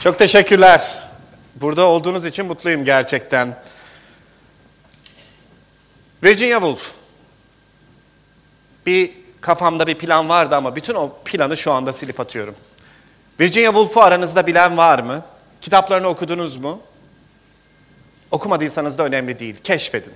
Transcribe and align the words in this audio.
Çok 0.00 0.18
teşekkürler. 0.18 1.02
Burada 1.54 1.86
olduğunuz 1.86 2.24
için 2.24 2.46
mutluyum 2.46 2.84
gerçekten. 2.84 3.56
Virginia 6.22 6.58
Woolf. 6.58 6.92
Bir 8.86 9.10
kafamda 9.40 9.86
bir 9.86 9.94
plan 9.94 10.28
vardı 10.28 10.56
ama 10.56 10.76
bütün 10.76 10.94
o 10.94 11.12
planı 11.24 11.56
şu 11.56 11.72
anda 11.72 11.92
silip 11.92 12.20
atıyorum. 12.20 12.54
Virginia 13.40 13.72
Woolf'u 13.72 14.02
aranızda 14.02 14.46
bilen 14.46 14.76
var 14.76 14.98
mı? 14.98 15.22
Kitaplarını 15.60 16.08
okudunuz 16.08 16.56
mu? 16.56 16.80
Okumadıysanız 18.30 18.98
da 18.98 19.04
önemli 19.04 19.38
değil. 19.38 19.56
Keşfedin. 19.64 20.14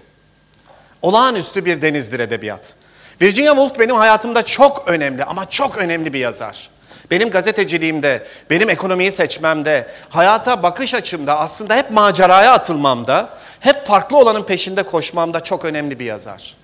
Olağanüstü 1.02 1.64
bir 1.64 1.82
denizdir 1.82 2.20
edebiyat. 2.20 2.74
Virginia 3.20 3.52
Woolf 3.52 3.78
benim 3.78 3.96
hayatımda 3.96 4.44
çok 4.44 4.88
önemli 4.88 5.24
ama 5.24 5.50
çok 5.50 5.78
önemli 5.78 6.12
bir 6.12 6.18
yazar. 6.18 6.73
Benim 7.11 7.30
gazeteciliğimde, 7.30 8.27
benim 8.50 8.71
ekonomiyi 8.71 9.12
seçmemde, 9.12 9.91
hayata 10.09 10.62
bakış 10.62 10.95
açımda, 10.95 11.39
aslında 11.39 11.76
hep 11.76 11.90
maceraya 11.90 12.53
atılmamda, 12.53 13.29
hep 13.61 13.82
farklı 13.82 14.17
olanın 14.17 14.43
peşinde 14.43 14.82
koşmamda 14.82 15.45
çok 15.45 15.64
önemli 15.64 15.98
bir 15.98 16.04
yazar. 16.04 16.57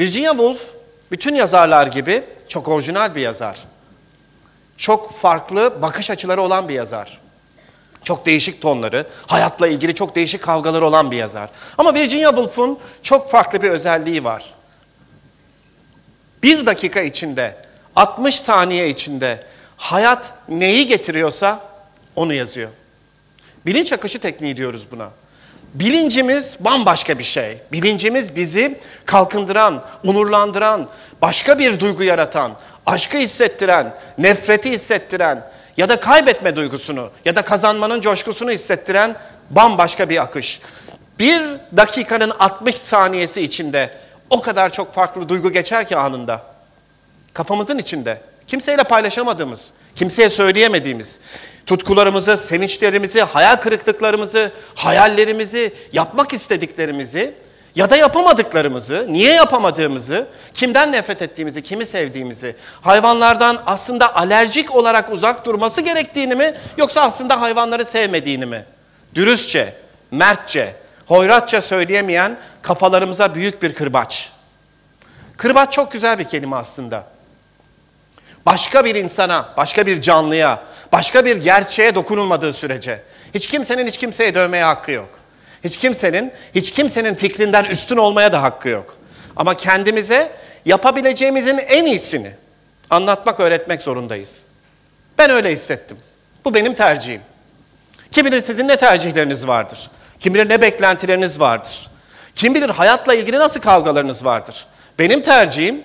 Virginia 0.00 0.32
Woolf 0.32 0.60
bütün 1.10 1.34
yazarlar 1.34 1.86
gibi 1.86 2.22
çok 2.48 2.68
orijinal 2.68 3.14
bir 3.14 3.20
yazar. 3.20 3.58
Çok 4.76 5.18
farklı 5.18 5.82
bakış 5.82 6.10
açıları 6.10 6.42
olan 6.42 6.68
bir 6.68 6.74
yazar. 6.74 7.20
Çok 8.04 8.26
değişik 8.26 8.62
tonları, 8.62 9.06
hayatla 9.26 9.68
ilgili 9.68 9.94
çok 9.94 10.16
değişik 10.16 10.42
kavgaları 10.42 10.86
olan 10.86 11.10
bir 11.10 11.16
yazar. 11.16 11.50
Ama 11.78 11.94
Virginia 11.94 12.30
Woolf'un 12.30 12.78
çok 13.02 13.30
farklı 13.30 13.62
bir 13.62 13.70
özelliği 13.70 14.24
var. 14.24 14.54
Bir 16.42 16.66
dakika 16.66 17.00
içinde, 17.00 17.56
60 17.96 18.40
saniye 18.40 18.88
içinde 18.88 19.46
hayat 19.76 20.34
neyi 20.48 20.86
getiriyorsa 20.86 21.60
onu 22.16 22.32
yazıyor. 22.32 22.70
Bilinç 23.66 23.92
akışı 23.92 24.18
tekniği 24.18 24.56
diyoruz 24.56 24.86
buna. 24.90 25.10
Bilincimiz 25.74 26.56
bambaşka 26.60 27.18
bir 27.18 27.24
şey. 27.24 27.58
Bilincimiz 27.72 28.36
bizi 28.36 28.78
kalkındıran, 29.04 29.84
onurlandıran, 30.06 30.88
başka 31.22 31.58
bir 31.58 31.80
duygu 31.80 32.02
yaratan, 32.02 32.52
aşkı 32.86 33.18
hissettiren, 33.18 33.94
nefreti 34.18 34.70
hissettiren 34.70 35.50
ya 35.76 35.88
da 35.88 36.00
kaybetme 36.00 36.56
duygusunu 36.56 37.10
ya 37.24 37.36
da 37.36 37.42
kazanmanın 37.42 38.00
coşkusunu 38.00 38.50
hissettiren 38.50 39.16
bambaşka 39.50 40.08
bir 40.08 40.22
akış. 40.22 40.60
Bir 41.18 41.42
dakikanın 41.76 42.32
60 42.38 42.76
saniyesi 42.76 43.42
içinde 43.42 43.90
o 44.30 44.42
kadar 44.42 44.72
çok 44.72 44.94
farklı 44.94 45.28
duygu 45.28 45.52
geçer 45.52 45.88
ki 45.88 45.96
anında. 45.96 46.42
Kafamızın 47.32 47.78
içinde. 47.78 48.20
Kimseyle 48.46 48.84
paylaşamadığımız, 48.84 49.70
kimseye 49.94 50.30
söyleyemediğimiz 50.30 51.20
tutkularımızı, 51.66 52.36
sevinçlerimizi, 52.36 53.22
hayal 53.22 53.56
kırıklıklarımızı, 53.56 54.52
hayallerimizi, 54.74 55.74
yapmak 55.92 56.32
istediklerimizi 56.32 57.34
ya 57.74 57.90
da 57.90 57.96
yapamadıklarımızı, 57.96 59.06
niye 59.08 59.32
yapamadığımızı, 59.32 60.26
kimden 60.54 60.92
nefret 60.92 61.22
ettiğimizi, 61.22 61.62
kimi 61.62 61.86
sevdiğimizi, 61.86 62.56
hayvanlardan 62.80 63.62
aslında 63.66 64.16
alerjik 64.16 64.76
olarak 64.76 65.12
uzak 65.12 65.46
durması 65.46 65.80
gerektiğini 65.80 66.34
mi 66.34 66.54
yoksa 66.76 67.00
aslında 67.00 67.40
hayvanları 67.40 67.86
sevmediğini 67.86 68.46
mi? 68.46 68.64
Dürüstçe, 69.14 69.74
mertçe, 70.10 70.74
hoyratça 71.06 71.60
söyleyemeyen 71.60 72.38
kafalarımıza 72.62 73.34
büyük 73.34 73.62
bir 73.62 73.74
kırbaç. 73.74 74.32
Kırbaç 75.36 75.72
çok 75.72 75.92
güzel 75.92 76.18
bir 76.18 76.24
kelime 76.24 76.56
aslında. 76.56 77.15
Başka 78.46 78.84
bir 78.84 78.94
insana, 78.94 79.54
başka 79.56 79.86
bir 79.86 80.00
canlıya, 80.00 80.62
başka 80.92 81.24
bir 81.24 81.36
gerçeğe 81.36 81.94
dokunulmadığı 81.94 82.52
sürece 82.52 83.02
hiç 83.34 83.46
kimsenin 83.46 83.86
hiç 83.86 83.98
kimseye 83.98 84.34
dövmeye 84.34 84.64
hakkı 84.64 84.92
yok. 84.92 85.08
Hiç 85.64 85.76
kimsenin, 85.76 86.32
hiç 86.54 86.70
kimsenin 86.70 87.14
fikrinden 87.14 87.64
üstün 87.64 87.96
olmaya 87.96 88.32
da 88.32 88.42
hakkı 88.42 88.68
yok. 88.68 88.96
Ama 89.36 89.54
kendimize 89.54 90.32
yapabileceğimizin 90.64 91.58
en 91.58 91.84
iyisini 91.84 92.30
anlatmak, 92.90 93.40
öğretmek 93.40 93.82
zorundayız. 93.82 94.46
Ben 95.18 95.30
öyle 95.30 95.52
hissettim. 95.52 95.96
Bu 96.44 96.54
benim 96.54 96.74
tercihim. 96.74 97.20
Kim 98.12 98.26
bilir 98.26 98.40
sizin 98.40 98.68
ne 98.68 98.76
tercihleriniz 98.76 99.46
vardır? 99.46 99.90
Kim 100.20 100.34
bilir 100.34 100.48
ne 100.48 100.60
beklentileriniz 100.60 101.40
vardır? 101.40 101.90
Kim 102.34 102.54
bilir 102.54 102.70
hayatla 102.70 103.14
ilgili 103.14 103.38
nasıl 103.38 103.60
kavgalarınız 103.60 104.24
vardır? 104.24 104.66
Benim 104.98 105.22
tercihim 105.22 105.82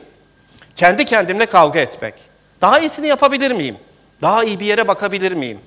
kendi 0.75 1.06
kendimle 1.06 1.46
kavga 1.46 1.80
etmek. 1.80 2.31
Daha 2.62 2.80
iyisini 2.80 3.08
yapabilir 3.08 3.52
miyim? 3.52 3.78
Daha 4.22 4.44
iyi 4.44 4.60
bir 4.60 4.66
yere 4.66 4.88
bakabilir 4.88 5.32
miyim? 5.32 5.60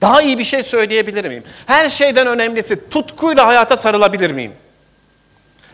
Daha 0.00 0.22
iyi 0.22 0.38
bir 0.38 0.44
şey 0.44 0.62
söyleyebilir 0.62 1.24
miyim? 1.24 1.44
Her 1.66 1.90
şeyden 1.90 2.26
önemlisi 2.26 2.88
tutkuyla 2.88 3.46
hayata 3.46 3.76
sarılabilir 3.76 4.30
miyim? 4.30 4.52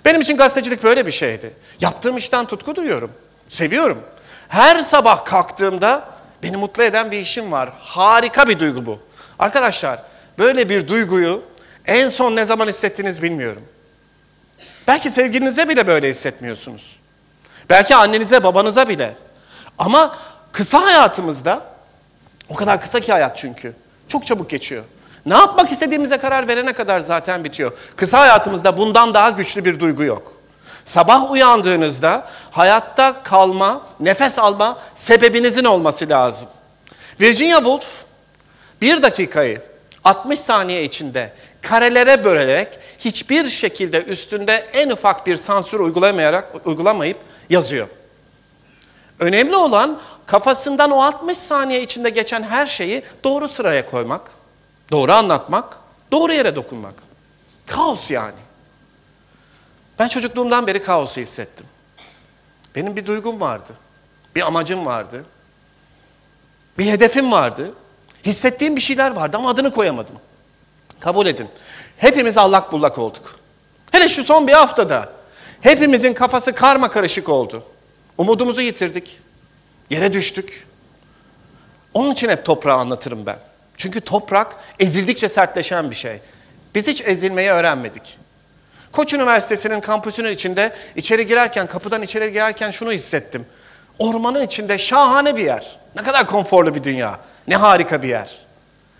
Benim 0.04 0.20
için 0.20 0.36
gazetecilik 0.36 0.82
böyle 0.82 1.06
bir 1.06 1.12
şeydi. 1.12 1.52
Yaptığım 1.80 2.16
işten 2.16 2.46
tutku 2.46 2.76
duyuyorum. 2.76 3.12
Seviyorum. 3.48 4.02
Her 4.48 4.78
sabah 4.78 5.24
kalktığımda 5.24 6.04
beni 6.42 6.56
mutlu 6.56 6.82
eden 6.82 7.10
bir 7.10 7.18
işim 7.18 7.52
var. 7.52 7.70
Harika 7.80 8.48
bir 8.48 8.58
duygu 8.58 8.86
bu. 8.86 8.98
Arkadaşlar 9.38 10.02
böyle 10.38 10.68
bir 10.68 10.88
duyguyu 10.88 11.42
en 11.86 12.08
son 12.08 12.36
ne 12.36 12.44
zaman 12.44 12.68
hissettiniz 12.68 13.22
bilmiyorum. 13.22 13.62
Belki 14.86 15.10
sevgilinize 15.10 15.68
bile 15.68 15.86
böyle 15.86 16.10
hissetmiyorsunuz. 16.10 16.96
Belki 17.70 17.96
annenize, 17.96 18.44
babanıza 18.44 18.88
bile. 18.88 19.14
Ama 19.78 20.16
kısa 20.52 20.84
hayatımızda, 20.84 21.62
o 22.48 22.54
kadar 22.54 22.80
kısa 22.80 23.00
ki 23.00 23.12
hayat 23.12 23.36
çünkü, 23.36 23.74
çok 24.08 24.26
çabuk 24.26 24.50
geçiyor. 24.50 24.84
Ne 25.26 25.34
yapmak 25.34 25.70
istediğimize 25.70 26.18
karar 26.18 26.48
verene 26.48 26.72
kadar 26.72 27.00
zaten 27.00 27.44
bitiyor. 27.44 27.72
Kısa 27.96 28.20
hayatımızda 28.20 28.76
bundan 28.78 29.14
daha 29.14 29.30
güçlü 29.30 29.64
bir 29.64 29.80
duygu 29.80 30.04
yok. 30.04 30.32
Sabah 30.84 31.30
uyandığınızda 31.30 32.28
hayatta 32.50 33.22
kalma, 33.22 33.86
nefes 34.00 34.38
alma 34.38 34.78
sebebinizin 34.94 35.64
olması 35.64 36.08
lazım. 36.08 36.48
Virginia 37.20 37.58
Woolf 37.58 38.04
bir 38.80 39.02
dakikayı 39.02 39.62
60 40.04 40.40
saniye 40.40 40.84
içinde 40.84 41.32
karelere 41.62 42.24
bölerek 42.24 42.68
hiçbir 42.98 43.48
şekilde 43.48 44.02
üstünde 44.02 44.52
en 44.72 44.90
ufak 44.90 45.26
bir 45.26 45.36
sansür 45.36 45.80
uygulamayarak 45.80 46.66
uygulamayıp 46.66 47.18
yazıyor. 47.50 47.86
Önemli 49.20 49.56
olan 49.56 50.00
kafasından 50.26 50.90
o 50.90 51.00
60 51.02 51.38
saniye 51.38 51.82
içinde 51.82 52.10
geçen 52.10 52.42
her 52.42 52.66
şeyi 52.66 53.02
doğru 53.24 53.48
sıraya 53.48 53.90
koymak, 53.90 54.30
doğru 54.90 55.12
anlatmak, 55.12 55.76
doğru 56.12 56.32
yere 56.32 56.56
dokunmak. 56.56 56.94
Kaos 57.66 58.10
yani. 58.10 58.38
Ben 59.98 60.08
çocukluğumdan 60.08 60.66
beri 60.66 60.82
kaosu 60.82 61.20
hissettim. 61.20 61.66
Benim 62.74 62.96
bir 62.96 63.06
duygum 63.06 63.40
vardı. 63.40 63.72
Bir 64.34 64.46
amacım 64.46 64.86
vardı. 64.86 65.24
Bir 66.78 66.86
hedefim 66.86 67.32
vardı. 67.32 67.74
Hissettiğim 68.24 68.76
bir 68.76 68.80
şeyler 68.80 69.10
vardı 69.10 69.36
ama 69.36 69.50
adını 69.50 69.72
koyamadım. 69.72 70.14
Kabul 71.00 71.26
edin. 71.26 71.48
Hepimiz 71.96 72.38
allak 72.38 72.72
bullak 72.72 72.98
olduk. 72.98 73.36
Hele 73.90 74.08
şu 74.08 74.24
son 74.24 74.46
bir 74.46 74.52
haftada 74.52 75.12
hepimizin 75.60 76.12
kafası 76.12 76.54
karma 76.54 76.90
karışık 76.90 77.28
oldu. 77.28 77.64
Umudumuzu 78.20 78.60
yitirdik. 78.60 79.18
Yere 79.90 80.12
düştük. 80.12 80.66
Onun 81.94 82.10
için 82.10 82.28
hep 82.28 82.44
toprağı 82.44 82.76
anlatırım 82.76 83.26
ben. 83.26 83.38
Çünkü 83.76 84.00
toprak 84.00 84.56
ezildikçe 84.78 85.28
sertleşen 85.28 85.90
bir 85.90 85.96
şey. 85.96 86.20
Biz 86.74 86.86
hiç 86.86 87.02
ezilmeyi 87.06 87.50
öğrenmedik. 87.50 88.18
Koç 88.92 89.12
Üniversitesi'nin 89.12 89.80
kampüsünün 89.80 90.32
içinde 90.32 90.76
içeri 90.96 91.26
girerken, 91.26 91.66
kapıdan 91.66 92.02
içeri 92.02 92.32
girerken 92.32 92.70
şunu 92.70 92.92
hissettim. 92.92 93.46
Ormanın 93.98 94.42
içinde 94.42 94.78
şahane 94.78 95.36
bir 95.36 95.44
yer. 95.44 95.78
Ne 95.96 96.02
kadar 96.02 96.26
konforlu 96.26 96.74
bir 96.74 96.84
dünya. 96.84 97.20
Ne 97.48 97.56
harika 97.56 98.02
bir 98.02 98.08
yer. 98.08 98.38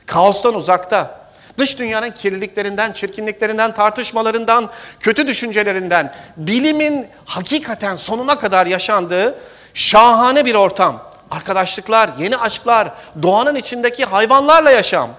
Kaostan 0.07 0.55
uzakta. 0.55 1.20
Dış 1.59 1.79
dünyanın 1.79 2.11
kirliliklerinden, 2.11 2.93
çirkinliklerinden, 2.93 3.75
tartışmalarından, 3.75 4.71
kötü 5.01 5.27
düşüncelerinden, 5.27 6.15
bilimin 6.37 7.07
hakikaten 7.25 7.97
sonuna 7.97 8.39
kadar 8.39 8.67
yaşandığı 8.67 9.39
şahane 9.75 10.45
bir 10.45 10.55
ortam. 10.55 11.11
Arkadaşlıklar, 11.31 12.11
yeni 12.19 12.37
aşklar, 12.37 12.89
doğanın 13.23 13.55
içindeki 13.55 14.05
hayvanlarla 14.05 14.71
yaşam. 14.71 15.11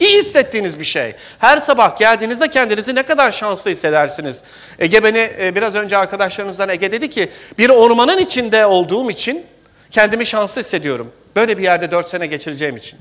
İyi 0.00 0.18
hissettiğiniz 0.18 0.80
bir 0.80 0.84
şey. 0.84 1.14
Her 1.38 1.56
sabah 1.58 1.98
geldiğinizde 1.98 2.48
kendinizi 2.48 2.94
ne 2.94 3.02
kadar 3.02 3.32
şanslı 3.32 3.70
hissedersiniz. 3.70 4.44
Ege 4.78 5.04
beni 5.04 5.30
e, 5.40 5.54
biraz 5.54 5.74
önce 5.74 5.96
arkadaşlarınızdan 5.96 6.68
Ege 6.68 6.92
dedi 6.92 7.10
ki 7.10 7.30
bir 7.58 7.70
ormanın 7.70 8.18
içinde 8.18 8.66
olduğum 8.66 9.10
için 9.10 9.46
kendimi 9.90 10.26
şanslı 10.26 10.60
hissediyorum. 10.60 11.12
Böyle 11.36 11.58
bir 11.58 11.62
yerde 11.62 11.90
dört 11.90 12.08
sene 12.08 12.26
geçireceğim 12.26 12.76
için. 12.76 12.98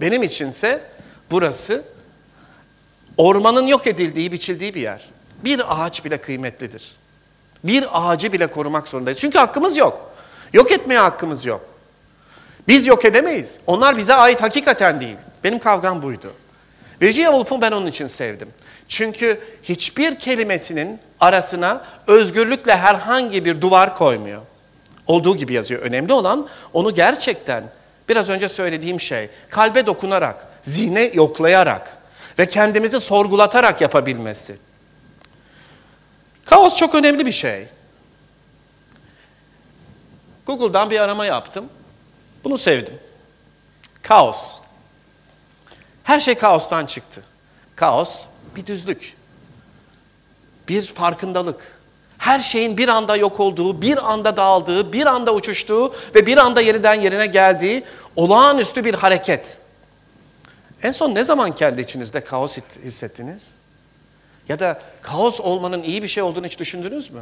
Benim 0.00 0.22
içinse 0.22 0.80
burası 1.30 1.84
ormanın 3.16 3.66
yok 3.66 3.86
edildiği, 3.86 4.32
biçildiği 4.32 4.74
bir 4.74 4.80
yer. 4.80 5.08
Bir 5.44 5.62
ağaç 5.68 6.04
bile 6.04 6.18
kıymetlidir. 6.18 6.92
Bir 7.64 7.86
ağacı 7.92 8.32
bile 8.32 8.46
korumak 8.46 8.88
zorundayız. 8.88 9.18
Çünkü 9.18 9.38
hakkımız 9.38 9.76
yok. 9.76 10.10
Yok 10.52 10.72
etmeye 10.72 10.98
hakkımız 11.00 11.46
yok. 11.46 11.66
Biz 12.68 12.86
yok 12.86 13.04
edemeyiz. 13.04 13.58
Onlar 13.66 13.96
bize 13.96 14.14
ait 14.14 14.42
hakikaten 14.42 15.00
değil. 15.00 15.16
Benim 15.44 15.58
kavgam 15.58 16.02
buydu. 16.02 16.32
Virginia 17.02 17.30
Woolf'u 17.30 17.60
ben 17.60 17.72
onun 17.72 17.86
için 17.86 18.06
sevdim. 18.06 18.48
Çünkü 18.88 19.40
hiçbir 19.62 20.18
kelimesinin 20.18 21.00
arasına 21.20 21.84
özgürlükle 22.06 22.76
herhangi 22.76 23.44
bir 23.44 23.60
duvar 23.60 23.96
koymuyor. 23.96 24.42
Olduğu 25.06 25.36
gibi 25.36 25.52
yazıyor. 25.52 25.82
Önemli 25.82 26.12
olan 26.12 26.48
onu 26.72 26.94
gerçekten 26.94 27.64
biraz 28.08 28.30
önce 28.30 28.48
söylediğim 28.48 29.00
şey 29.00 29.30
kalbe 29.50 29.86
dokunarak, 29.86 30.46
zihne 30.64 31.02
yoklayarak 31.14 31.98
ve 32.38 32.46
kendimizi 32.46 33.00
sorgulatarak 33.00 33.80
yapabilmesi. 33.80 34.56
Kaos 36.44 36.76
çok 36.76 36.94
önemli 36.94 37.26
bir 37.26 37.32
şey. 37.32 37.68
Google'dan 40.46 40.90
bir 40.90 41.00
arama 41.00 41.26
yaptım. 41.26 41.68
Bunu 42.44 42.58
sevdim. 42.58 42.94
Kaos. 44.02 44.58
Her 46.04 46.20
şey 46.20 46.34
kaostan 46.34 46.86
çıktı. 46.86 47.22
Kaos 47.76 48.20
bir 48.56 48.66
düzlük. 48.66 49.16
Bir 50.68 50.86
farkındalık. 50.86 51.80
Her 52.18 52.40
şeyin 52.40 52.78
bir 52.78 52.88
anda 52.88 53.16
yok 53.16 53.40
olduğu, 53.40 53.82
bir 53.82 54.12
anda 54.12 54.36
dağıldığı, 54.36 54.92
bir 54.92 55.06
anda 55.06 55.34
uçuştuğu 55.34 55.94
ve 56.14 56.26
bir 56.26 56.36
anda 56.36 56.60
yeniden 56.60 56.94
yerine 56.94 57.26
geldiği 57.26 57.84
olağanüstü 58.16 58.84
bir 58.84 58.94
hareket. 58.94 59.60
En 60.84 60.92
son 60.92 61.14
ne 61.14 61.24
zaman 61.24 61.54
kendi 61.54 61.80
içinizde 61.80 62.20
kaos 62.20 62.58
hissettiniz? 62.84 63.50
Ya 64.48 64.58
da 64.58 64.80
kaos 65.02 65.40
olmanın 65.40 65.82
iyi 65.82 66.02
bir 66.02 66.08
şey 66.08 66.22
olduğunu 66.22 66.46
hiç 66.46 66.58
düşündünüz 66.58 67.10
mü? 67.10 67.20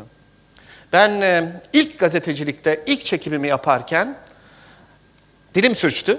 Ben 0.93 1.20
e, 1.20 1.53
ilk 1.73 1.99
gazetecilikte 1.99 2.82
ilk 2.87 3.05
çekimimi 3.05 3.49
yaparken 3.49 4.19
dilim 5.55 5.75
sürçtü. 5.76 6.19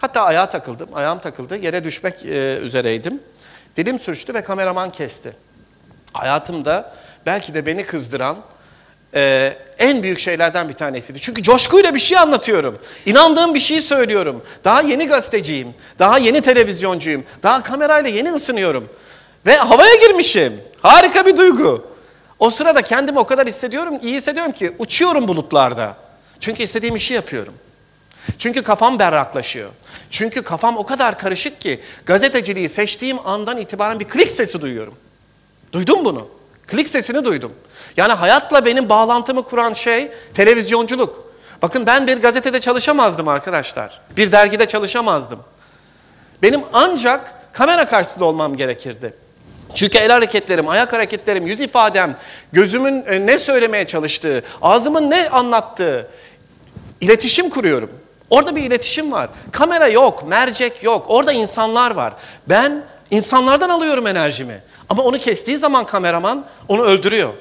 Hatta 0.00 0.22
ayağa 0.22 0.48
takıldım, 0.48 0.88
ayağım 0.94 1.18
takıldı, 1.18 1.56
yere 1.56 1.84
düşmek 1.84 2.24
e, 2.24 2.58
üzereydim. 2.58 3.22
Dilim 3.76 3.98
sürçtü 3.98 4.34
ve 4.34 4.44
kameraman 4.44 4.92
kesti. 4.92 5.32
Hayatımda 6.12 6.94
belki 7.26 7.54
de 7.54 7.66
beni 7.66 7.86
kızdıran 7.86 8.36
e, 9.14 9.52
en 9.78 10.02
büyük 10.02 10.18
şeylerden 10.18 10.68
bir 10.68 10.74
tanesiydi. 10.74 11.20
Çünkü 11.20 11.42
coşkuyla 11.42 11.94
bir 11.94 12.00
şey 12.00 12.18
anlatıyorum. 12.18 12.78
İnandığım 13.06 13.54
bir 13.54 13.60
şeyi 13.60 13.82
söylüyorum. 13.82 14.42
Daha 14.64 14.82
yeni 14.82 15.06
gazeteciyim, 15.06 15.74
daha 15.98 16.18
yeni 16.18 16.40
televizyoncuyum, 16.40 17.24
daha 17.42 17.62
kamerayla 17.62 18.10
yeni 18.10 18.32
ısınıyorum. 18.32 18.88
Ve 19.46 19.56
havaya 19.56 19.94
girmişim. 19.94 20.52
Harika 20.82 21.26
bir 21.26 21.36
duygu. 21.36 21.86
O 22.38 22.50
sırada 22.50 22.82
kendimi 22.82 23.18
o 23.18 23.26
kadar 23.26 23.46
hissediyorum, 23.48 23.98
iyi 24.02 24.14
hissediyorum 24.14 24.52
ki 24.52 24.72
uçuyorum 24.78 25.28
bulutlarda. 25.28 25.96
Çünkü 26.40 26.62
istediğim 26.62 26.96
işi 26.96 27.14
yapıyorum. 27.14 27.54
Çünkü 28.38 28.62
kafam 28.62 28.98
berraklaşıyor. 28.98 29.70
Çünkü 30.10 30.42
kafam 30.42 30.76
o 30.76 30.86
kadar 30.86 31.18
karışık 31.18 31.60
ki 31.60 31.80
gazeteciliği 32.06 32.68
seçtiğim 32.68 33.18
andan 33.26 33.58
itibaren 33.58 34.00
bir 34.00 34.08
klik 34.08 34.32
sesi 34.32 34.60
duyuyorum. 34.60 34.94
Duydum 35.72 36.04
bunu. 36.04 36.28
Klik 36.72 36.88
sesini 36.88 37.24
duydum. 37.24 37.52
Yani 37.96 38.12
hayatla 38.12 38.66
benim 38.66 38.88
bağlantımı 38.88 39.42
kuran 39.42 39.72
şey 39.72 40.10
televizyonculuk. 40.34 41.32
Bakın 41.62 41.86
ben 41.86 42.06
bir 42.06 42.22
gazetede 42.22 42.60
çalışamazdım 42.60 43.28
arkadaşlar. 43.28 44.00
Bir 44.16 44.32
dergide 44.32 44.66
çalışamazdım. 44.66 45.38
Benim 46.42 46.60
ancak 46.72 47.34
kamera 47.52 47.88
karşısında 47.88 48.24
olmam 48.24 48.56
gerekirdi. 48.56 49.14
Çünkü 49.74 49.98
el 49.98 50.10
hareketlerim, 50.10 50.68
ayak 50.68 50.92
hareketlerim, 50.92 51.46
yüz 51.46 51.60
ifadem, 51.60 52.18
gözümün 52.52 53.04
e, 53.06 53.26
ne 53.26 53.38
söylemeye 53.38 53.86
çalıştığı, 53.86 54.42
ağzımın 54.62 55.10
ne 55.10 55.28
anlattığı, 55.28 56.08
iletişim 57.00 57.50
kuruyorum. 57.50 57.90
Orada 58.30 58.56
bir 58.56 58.62
iletişim 58.62 59.12
var. 59.12 59.30
Kamera 59.50 59.88
yok, 59.88 60.28
mercek 60.28 60.82
yok. 60.82 61.06
Orada 61.08 61.32
insanlar 61.32 61.90
var. 61.90 62.12
Ben 62.46 62.84
insanlardan 63.10 63.68
alıyorum 63.68 64.06
enerjimi. 64.06 64.60
Ama 64.88 65.02
onu 65.02 65.18
kestiği 65.18 65.58
zaman 65.58 65.86
kameraman 65.86 66.46
onu 66.68 66.82
öldürüyor. 66.82 67.32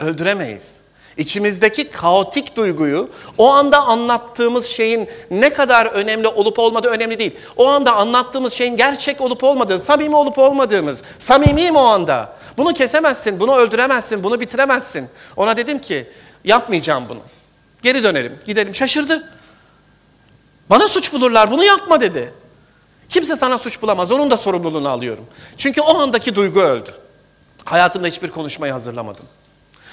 Öldüremeyiz. 0.00 0.82
İçimizdeki 1.16 1.90
kaotik 1.90 2.56
duyguyu 2.56 3.10
o 3.38 3.50
anda 3.52 3.78
anlattığımız 3.78 4.66
şeyin 4.66 5.08
ne 5.30 5.52
kadar 5.52 5.86
önemli 5.86 6.28
olup 6.28 6.58
olmadığı 6.58 6.88
önemli 6.88 7.18
değil. 7.18 7.36
O 7.56 7.68
anda 7.68 7.92
anlattığımız 7.94 8.52
şeyin 8.52 8.76
gerçek 8.76 9.20
olup 9.20 9.44
olmadığı, 9.44 9.78
samimi 9.78 10.16
olup 10.16 10.38
olmadığımız, 10.38 11.02
samimiyim 11.18 11.76
o 11.76 11.80
anda. 11.84 12.36
Bunu 12.56 12.72
kesemezsin, 12.72 13.40
bunu 13.40 13.56
öldüremezsin, 13.56 14.24
bunu 14.24 14.40
bitiremezsin. 14.40 15.08
Ona 15.36 15.56
dedim 15.56 15.78
ki 15.78 16.10
yapmayacağım 16.44 17.04
bunu. 17.08 17.20
Geri 17.82 18.02
dönelim, 18.02 18.38
gidelim. 18.44 18.74
Şaşırdı. 18.74 19.28
Bana 20.70 20.88
suç 20.88 21.12
bulurlar, 21.12 21.50
bunu 21.50 21.64
yapma 21.64 22.00
dedi. 22.00 22.34
Kimse 23.12 23.36
sana 23.36 23.58
suç 23.58 23.82
bulamaz, 23.82 24.10
onun 24.10 24.30
da 24.30 24.36
sorumluluğunu 24.36 24.88
alıyorum. 24.88 25.26
Çünkü 25.56 25.80
o 25.80 25.98
andaki 25.98 26.34
duygu 26.34 26.60
öldü. 26.60 26.94
Hayatımda 27.64 28.06
hiçbir 28.06 28.30
konuşmayı 28.30 28.72
hazırlamadım. 28.72 29.24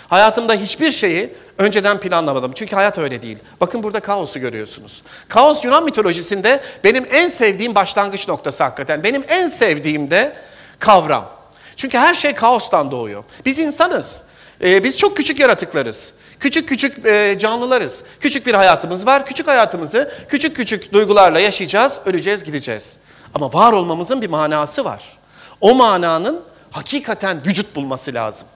Hayatımda 0.08 0.54
hiçbir 0.54 0.92
şeyi 0.92 1.34
önceden 1.58 1.98
planlamadım. 1.98 2.52
Çünkü 2.56 2.76
hayat 2.76 2.98
öyle 2.98 3.22
değil. 3.22 3.38
Bakın 3.62 3.84
burada 3.84 4.00
kaosu 4.00 4.40
görüyorsunuz. 4.40 5.04
Kaos 5.28 5.66
Yunan 5.66 5.84
mitolojisinde 5.84 6.64
benim 6.84 7.06
en 7.12 7.30
sevdiğim 7.30 7.76
başlangıç 7.76 8.28
noktası 8.28 8.64
hakikaten. 8.64 9.04
Benim 9.04 9.24
en 9.28 9.50
sevdiğim 9.50 10.12
de 10.12 10.36
kavram. 10.80 11.30
Çünkü 11.76 11.98
her 11.98 12.14
şey 12.14 12.34
kaostan 12.34 12.92
doğuyor. 12.92 13.24
Biz 13.46 13.60
insanız. 13.60 14.22
Ee, 14.64 14.84
biz 14.84 14.98
çok 14.98 15.18
küçük 15.18 15.40
yaratıklarız. 15.40 16.12
Küçük 16.40 16.70
küçük 16.70 17.06
e, 17.06 17.38
canlılarız. 17.40 18.02
Küçük 18.20 18.46
bir 18.48 18.54
hayatımız 18.54 19.06
var. 19.06 19.26
Küçük 19.26 19.48
hayatımızı 19.48 20.12
küçük 20.28 20.56
küçük 20.56 20.94
duygularla 20.94 21.40
yaşayacağız, 21.40 22.00
öleceğiz, 22.06 22.44
gideceğiz. 22.44 22.98
Ama 23.36 23.54
var 23.54 23.74
olmamızın 23.74 24.22
bir 24.22 24.30
manası 24.30 24.86
var. 24.86 25.18
O 25.62 25.76
mananın 25.76 26.44
hakikaten 26.72 27.46
vücut 27.46 27.76
bulması 27.76 28.14
lazım. 28.14 28.48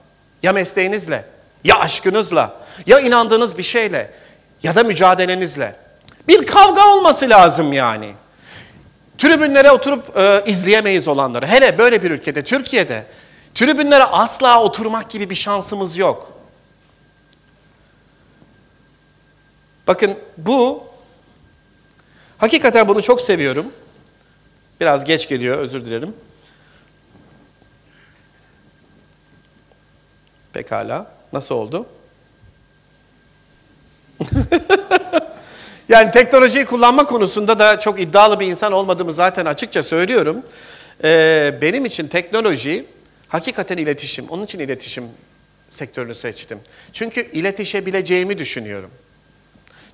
Ya 0.42 0.52
mesleğinizle, 0.52 1.24
ya 1.64 1.78
aşkınızla, 1.78 2.56
ya 2.86 3.00
inandığınız 3.00 3.58
bir 3.58 3.62
şeyle, 3.62 4.14
ya 4.62 4.76
da 4.76 4.82
mücadelenizle. 4.82 5.76
Bir 6.28 6.46
kavga 6.46 6.94
olması 6.94 7.28
lazım 7.30 7.72
yani. 7.72 8.12
Tribünlere 9.18 9.70
oturup 9.70 10.16
e, 10.16 10.42
izleyemeyiz 10.46 11.08
olanları. 11.08 11.46
Hele 11.46 11.78
böyle 11.78 12.02
bir 12.02 12.10
ülkede, 12.10 12.44
Türkiye'de. 12.44 13.06
Tribünlere 13.54 14.04
asla 14.04 14.62
oturmak 14.62 15.10
gibi 15.10 15.30
bir 15.30 15.34
şansımız 15.34 15.98
yok. 15.98 16.32
Bakın 19.86 20.14
bu, 20.36 20.84
hakikaten 22.38 22.88
bunu 22.88 23.02
çok 23.02 23.22
seviyorum. 23.22 23.72
Biraz 24.80 25.04
geç 25.04 25.28
geliyor, 25.28 25.58
özür 25.58 25.84
dilerim. 25.84 26.14
Pekala. 30.52 31.14
Nasıl 31.32 31.54
oldu? 31.54 31.86
yani 35.88 36.10
teknolojiyi 36.10 36.64
kullanma 36.64 37.06
konusunda 37.06 37.58
da 37.58 37.78
çok 37.78 38.00
iddialı 38.00 38.40
bir 38.40 38.46
insan 38.46 38.72
olmadığımı 38.72 39.12
zaten 39.12 39.46
açıkça 39.46 39.82
söylüyorum. 39.82 40.42
Ee, 41.04 41.58
benim 41.62 41.84
için 41.84 42.08
teknoloji 42.08 42.86
hakikaten 43.28 43.76
iletişim. 43.76 44.28
Onun 44.28 44.44
için 44.44 44.58
iletişim 44.58 45.04
sektörünü 45.70 46.14
seçtim. 46.14 46.58
Çünkü 46.92 47.20
iletişebileceğimi 47.20 48.38
düşünüyorum. 48.38 48.90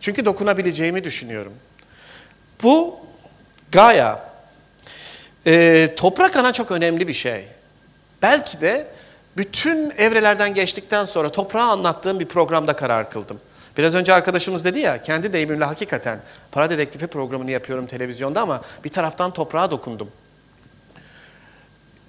Çünkü 0.01 0.25
dokunabileceğimi 0.25 1.05
düşünüyorum. 1.05 1.53
Bu 2.63 3.01
Gaia, 3.73 4.30
e, 5.47 5.89
toprak 5.97 6.37
ana 6.37 6.53
çok 6.53 6.71
önemli 6.71 7.09
bir 7.09 7.13
şey. 7.13 7.45
Belki 8.23 8.61
de 8.61 8.87
bütün 9.37 9.91
evrelerden 9.91 10.55
geçtikten 10.55 11.05
sonra 11.05 11.33
toprağı 11.33 11.71
anlattığım 11.71 12.21
bir 12.21 12.27
programda 12.27 12.77
karar 12.77 13.11
kıldım. 13.11 13.41
Biraz 13.79 13.95
önce 13.95 14.13
arkadaşımız 14.13 14.65
dedi 14.65 14.79
ya, 14.79 15.03
kendi 15.03 15.33
deyimimle 15.33 15.65
hakikaten 15.65 16.21
para 16.53 16.71
dedektifi 16.71 17.07
programını 17.07 17.51
yapıyorum 17.51 17.87
televizyonda 17.87 18.41
ama 18.41 18.63
bir 18.85 18.91
taraftan 18.91 19.31
toprağa 19.31 19.71
dokundum. 19.71 20.11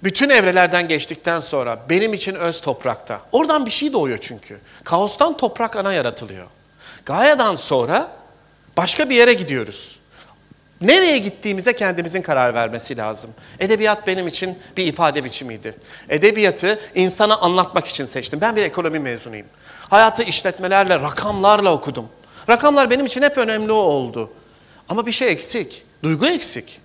Bütün 0.04 0.30
evrelerden 0.30 0.88
geçtikten 0.88 1.40
sonra 1.40 1.78
benim 1.88 2.14
için 2.14 2.34
öz 2.34 2.60
toprakta. 2.60 3.20
Oradan 3.32 3.66
bir 3.66 3.70
şey 3.70 3.92
doğuyor 3.92 4.18
çünkü. 4.20 4.60
Kaostan 4.84 5.36
toprak 5.36 5.76
ana 5.76 5.92
yaratılıyor. 5.92 6.46
Gaya'dan 7.06 7.56
sonra 7.56 8.10
başka 8.76 9.10
bir 9.10 9.16
yere 9.16 9.32
gidiyoruz. 9.32 9.98
Nereye 10.82 11.18
gittiğimize 11.18 11.76
kendimizin 11.76 12.22
karar 12.22 12.54
vermesi 12.54 12.96
lazım. 12.96 13.30
Edebiyat 13.60 14.06
benim 14.06 14.28
için 14.28 14.58
bir 14.76 14.86
ifade 14.86 15.24
biçimiydi. 15.24 15.74
Edebiyatı 16.08 16.80
insana 16.94 17.36
anlatmak 17.36 17.86
için 17.86 18.06
seçtim. 18.06 18.40
Ben 18.40 18.56
bir 18.56 18.62
ekonomi 18.62 18.98
mezunuyum. 18.98 19.46
Hayatı 19.90 20.22
işletmelerle, 20.22 20.94
rakamlarla 20.94 21.72
okudum. 21.72 22.08
Rakamlar 22.48 22.90
benim 22.90 23.06
için 23.06 23.22
hep 23.22 23.38
önemli 23.38 23.72
oldu. 23.72 24.30
Ama 24.88 25.06
bir 25.06 25.12
şey 25.12 25.32
eksik. 25.32 25.84
Duygu 26.02 26.26
eksik. 26.26 26.80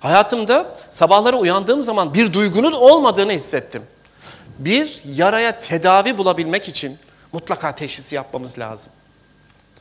Hayatımda 0.00 0.76
sabahları 0.90 1.36
uyandığım 1.36 1.82
zaman 1.82 2.14
bir 2.14 2.32
duygunun 2.32 2.72
olmadığını 2.72 3.32
hissettim. 3.32 3.82
Bir 4.58 5.00
yaraya 5.04 5.60
tedavi 5.60 6.18
bulabilmek 6.18 6.68
için 6.68 6.98
mutlaka 7.32 7.74
teşhisi 7.74 8.14
yapmamız 8.14 8.58
lazım. 8.58 8.92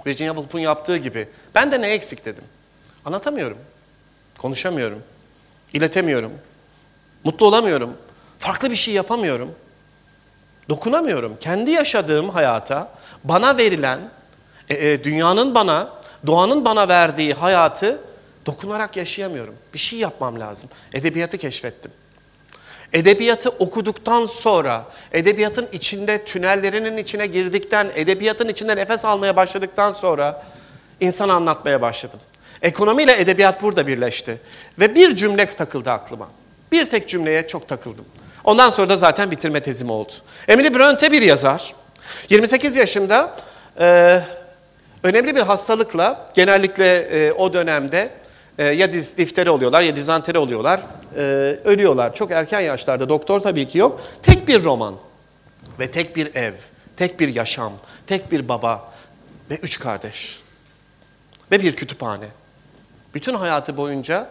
Virginia 0.05 0.33
Woolf'un 0.33 0.59
yaptığı 0.59 0.97
gibi. 0.97 1.27
Ben 1.55 1.71
de 1.71 1.81
ne 1.81 1.87
eksik 1.87 2.25
dedim. 2.25 2.43
Anlatamıyorum. 3.05 3.57
Konuşamıyorum. 4.37 5.03
İletemiyorum. 5.73 6.31
Mutlu 7.23 7.45
olamıyorum. 7.45 7.97
Farklı 8.39 8.71
bir 8.71 8.75
şey 8.75 8.93
yapamıyorum. 8.93 9.55
Dokunamıyorum. 10.69 11.37
Kendi 11.39 11.71
yaşadığım 11.71 12.29
hayata 12.29 12.91
bana 13.23 13.57
verilen, 13.57 13.99
e, 14.69 14.91
e, 14.91 15.03
dünyanın 15.03 15.55
bana, 15.55 15.89
doğanın 16.27 16.65
bana 16.65 16.87
verdiği 16.87 17.33
hayatı 17.33 18.01
dokunarak 18.45 18.97
yaşayamıyorum. 18.97 19.55
Bir 19.73 19.79
şey 19.79 19.99
yapmam 19.99 20.39
lazım. 20.39 20.69
Edebiyatı 20.93 21.37
keşfettim. 21.37 21.91
Edebiyatı 22.93 23.49
okuduktan 23.49 24.25
sonra, 24.25 24.85
edebiyatın 25.11 25.67
içinde, 25.71 26.25
tünellerinin 26.25 26.97
içine 26.97 27.27
girdikten, 27.27 27.91
edebiyatın 27.95 28.47
içinde 28.47 28.75
nefes 28.75 29.05
almaya 29.05 29.35
başladıktan 29.35 29.91
sonra 29.91 30.43
insan 30.99 31.29
anlatmaya 31.29 31.81
başladım. 31.81 32.19
Ekonomiyle 32.65 33.21
edebiyat 33.21 33.61
burada 33.61 33.87
birleşti. 33.87 34.37
Ve 34.79 34.95
bir 34.95 35.15
cümle 35.15 35.45
takıldı 35.45 35.91
aklıma. 35.91 36.29
Bir 36.71 36.89
tek 36.89 37.09
cümleye 37.09 37.47
çok 37.47 37.67
takıldım. 37.67 38.05
Ondan 38.43 38.69
sonra 38.69 38.89
da 38.89 38.97
zaten 38.97 39.31
bitirme 39.31 39.61
tezim 39.61 39.89
oldu. 39.89 40.11
Emily 40.47 40.73
Bronte 40.73 41.11
bir 41.11 41.21
yazar. 41.21 41.73
28 42.29 42.75
yaşında 42.75 43.35
e, 43.79 44.19
önemli 45.03 45.35
bir 45.35 45.41
hastalıkla, 45.41 46.29
genellikle 46.35 46.97
e, 46.97 47.31
o 47.31 47.53
dönemde 47.53 48.09
e, 48.57 48.63
ya 48.63 48.93
diz, 48.93 49.17
difteri 49.17 49.49
oluyorlar 49.49 49.81
ya 49.81 49.95
dizanteri 49.95 50.37
oluyorlar, 50.37 50.81
e, 51.17 51.21
ölüyorlar. 51.63 52.15
Çok 52.15 52.31
erken 52.31 52.59
yaşlarda, 52.59 53.09
doktor 53.09 53.39
tabii 53.39 53.67
ki 53.67 53.77
yok. 53.77 54.01
Tek 54.23 54.47
bir 54.47 54.63
roman 54.63 54.95
ve 55.79 55.91
tek 55.91 56.15
bir 56.15 56.35
ev, 56.35 56.53
tek 56.97 57.19
bir 57.19 57.35
yaşam, 57.35 57.73
tek 58.07 58.31
bir 58.31 58.47
baba 58.47 58.93
ve 59.49 59.55
üç 59.55 59.79
kardeş 59.79 60.39
ve 61.51 61.61
bir 61.61 61.75
kütüphane. 61.75 62.25
Bütün 63.15 63.35
hayatı 63.35 63.77
boyunca 63.77 64.29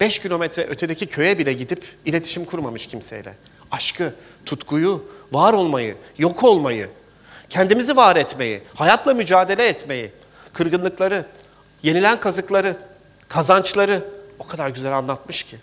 5 0.00 0.18
kilometre 0.18 0.66
ötedeki 0.66 1.06
köye 1.06 1.38
bile 1.38 1.52
gidip 1.52 1.84
iletişim 2.04 2.44
kurmamış 2.44 2.86
kimseyle. 2.86 3.34
Aşkı, 3.70 4.14
tutkuyu, 4.46 5.04
var 5.32 5.52
olmayı, 5.52 5.96
yok 6.18 6.44
olmayı, 6.44 6.90
kendimizi 7.48 7.96
var 7.96 8.16
etmeyi, 8.16 8.62
hayatla 8.74 9.14
mücadele 9.14 9.66
etmeyi, 9.66 10.12
kırgınlıkları, 10.52 11.26
yenilen 11.82 12.20
kazıkları, 12.20 12.76
kazançları 13.28 14.04
o 14.38 14.46
kadar 14.46 14.68
güzel 14.68 14.96
anlatmış 14.96 15.42
ki. 15.42 15.56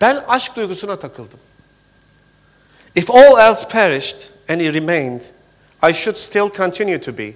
Ben 0.00 0.24
aşk 0.28 0.56
duygusuna 0.56 0.98
takıldım. 0.98 1.40
If 2.94 3.10
all 3.10 3.38
else 3.38 3.68
perished 3.68 4.18
and 4.48 4.60
he 4.60 4.72
remained, 4.72 5.22
I 5.90 5.94
should 5.94 6.16
still 6.16 6.50
continue 6.56 7.00
to 7.00 7.18
be. 7.18 7.32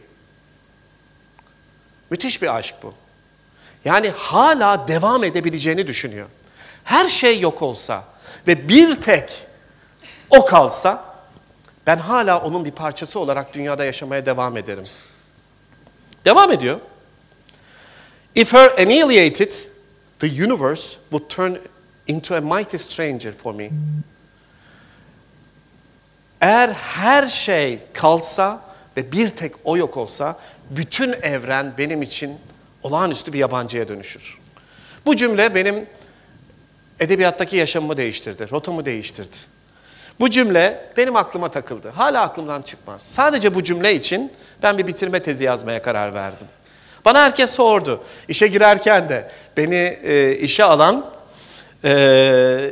Müthiş 2.11 2.43
bir 2.43 2.57
aşk 2.57 2.75
bu. 2.83 2.95
Yani 3.85 4.11
hala 4.11 4.89
devam 4.89 5.25
edebileceğini 5.25 5.87
düşünüyor. 5.87 6.29
Her 6.85 7.09
şey 7.09 7.41
yok 7.41 7.63
olsa 7.63 8.05
ve 8.47 8.69
bir 8.69 8.95
tek 8.95 9.47
o 10.31 10.45
kalsa 10.45 11.05
ben 11.87 11.97
hala 11.97 12.41
onun 12.41 12.65
bir 12.65 12.71
parçası 12.71 13.21
olarak 13.21 13.55
dünyada 13.55 13.85
yaşamaya 13.85 14.27
devam 14.27 14.57
ederim. 14.57 14.87
Devam 16.25 16.53
ediyor. 16.53 16.81
If 18.35 18.53
her 18.53 18.71
annihilated, 18.71 19.53
the 20.19 20.27
universe 20.27 20.97
would 21.11 21.29
turn 21.29 21.57
into 22.07 22.35
a 22.35 22.41
mighty 22.41 22.77
stranger 22.77 23.33
for 23.33 23.55
me. 23.55 23.71
Eğer 26.41 26.69
her 26.69 27.27
şey 27.27 27.79
kalsa 27.93 28.61
ve 28.97 29.13
bir 29.13 29.29
tek 29.29 29.53
o 29.65 29.77
yok 29.77 29.97
olsa, 29.97 30.39
bütün 30.71 31.13
evren 31.13 31.75
benim 31.79 32.03
için 32.03 32.39
olağanüstü 32.83 33.33
bir 33.33 33.39
yabancıya 33.39 33.89
dönüşür. 33.89 34.39
Bu 35.07 35.17
cümle 35.17 35.55
benim 35.55 35.87
edebiyattaki 37.01 37.57
yaşamımı 37.57 37.97
değiştirdi, 37.97 38.47
rotamı 38.53 38.85
değiştirdi. 38.85 39.37
Bu 40.21 40.31
cümle 40.31 40.85
benim 40.97 41.17
aklıma 41.17 41.51
takıldı. 41.51 41.89
Hala 41.91 42.23
aklımdan 42.23 42.63
çıkmaz. 42.63 43.03
Sadece 43.13 43.55
bu 43.55 43.65
cümle 43.65 43.95
için 43.95 44.33
ben 44.63 44.79
bir 44.79 44.87
bitirme 44.87 45.23
tezi 45.23 45.45
yazmaya 45.45 45.83
karar 45.83 46.15
verdim. 46.15 46.47
Bana 47.05 47.23
herkes 47.23 47.51
sordu. 47.51 48.01
İşe 48.29 48.47
girerken 48.47 49.09
de 49.09 49.31
beni 49.57 49.99
e, 50.03 50.37
işe 50.37 50.65
alan 50.65 51.07
e, 51.85 52.71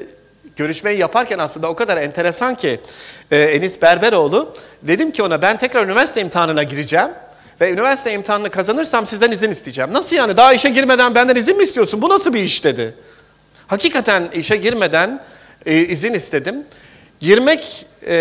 görüşmeyi 0.57 0.99
yaparken 0.99 1.39
aslında 1.39 1.69
o 1.69 1.75
kadar 1.75 1.97
enteresan 1.97 2.55
ki 2.55 2.81
e, 3.31 3.39
Enis 3.39 3.83
Berberoğlu 3.83 4.55
dedim 4.83 5.11
ki 5.11 5.23
ona 5.23 5.43
ben 5.43 5.59
tekrar 5.59 5.85
üniversite 5.85 6.21
imtihanına 6.21 6.63
gireceğim 6.63 7.11
ve 7.61 7.73
üniversite 7.73 8.13
imtihanını 8.13 8.51
kazanırsam 8.51 9.07
sizden 9.07 9.31
izin 9.31 9.51
isteyeceğim. 9.51 9.93
Nasıl 9.93 10.17
yani 10.17 10.37
daha 10.37 10.53
işe 10.53 10.71
girmeden 10.71 11.15
benden 11.15 11.37
izin 11.37 11.57
mi 11.57 11.63
istiyorsun? 11.63 12.03
Bu 12.03 12.09
nasıl 12.09 12.35
bir 12.35 12.41
iş 12.41 12.65
dedi. 12.65 12.95
Hakikaten 13.67 14.29
işe 14.35 14.57
girmeden 14.57 15.23
e, 15.67 15.79
izin 15.79 16.15
istedim. 16.15 16.65
Girmek 17.21 17.87
e, 18.07 18.15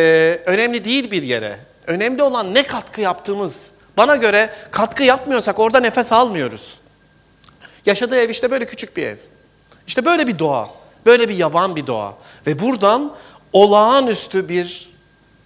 önemli 0.46 0.86
değil 0.86 1.12
bir 1.12 1.24
yere. 1.24 1.60
Önemli 1.88 2.24
olan 2.24 2.54
ne 2.54 2.64
katkı 2.64 3.02
yaptığımız. 3.02 3.56
Bana 3.98 4.16
göre 4.16 4.50
katkı 4.72 5.04
yapmıyorsak 5.04 5.60
orada 5.60 5.80
nefes 5.80 6.12
almıyoruz. 6.12 6.78
Yaşadığı 7.86 8.16
ev 8.16 8.30
işte 8.30 8.52
böyle 8.52 8.66
küçük 8.66 8.98
bir 8.98 9.04
ev. 9.04 9.16
İşte 9.88 10.06
böyle 10.06 10.28
bir 10.28 10.40
doğa. 10.40 10.70
Böyle 11.06 11.30
bir 11.30 11.36
yaban 11.36 11.76
bir 11.76 11.88
doğa. 11.88 12.18
Ve 12.48 12.60
buradan 12.60 13.16
olağanüstü 13.54 14.50
bir 14.50 14.90